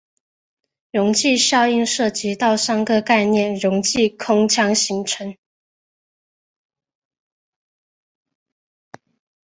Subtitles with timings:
[0.89, 5.35] 溶剂效应涉及到三个概念溶剂空腔形成。